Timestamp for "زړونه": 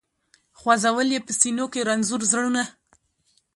2.31-2.63